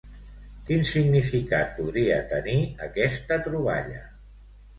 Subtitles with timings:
[0.69, 2.57] Quin significat podria tenir
[2.87, 4.03] aquesta troballa?